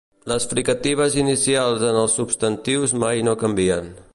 [0.29, 3.93] Les fricatives inicials en els substantius mai no canvien.